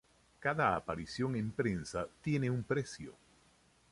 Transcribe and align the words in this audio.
Cada 0.39 0.75
aparición 0.75 1.35
en 1.35 1.51
prensa 1.51 2.07
tiene 2.23 2.49
un 2.49 2.63
precio. 2.63 3.13